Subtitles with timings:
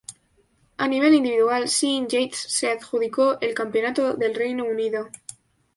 [0.77, 5.09] A nivel individual, Sean Yates se adjudicó el Campeonato del Reino Unido.